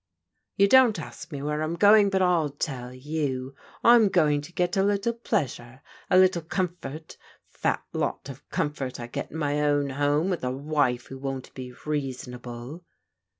"You 0.57 0.67
don't 0.67 0.97
ask 0.97 1.31
me 1.31 1.43
where 1.43 1.61
I'm 1.61 1.75
going, 1.75 2.09
but 2.09 2.23
I'll 2.23 2.49
tell 2.49 2.91
you. 2.91 3.53
I'm 3.83 4.09
going 4.09 4.41
to 4.41 4.51
get 4.51 4.75
a 4.75 4.81
little 4.81 5.13
pleasure, 5.13 5.83
a 6.09 6.17
little 6.17 6.41
comfort. 6.41 7.17
Fat 7.51 7.83
lot 7.93 8.27
of 8.27 8.49
comfort 8.49 8.99
I 8.99 9.05
get 9.05 9.29
in 9.29 9.37
my 9.37 9.61
own 9.61 9.91
home 9.91 10.31
with 10.31 10.43
a 10.43 10.49
wife 10.49 11.05
who 11.09 11.19
won't 11.19 11.53
be 11.53 11.71
reasonable." 11.85 12.83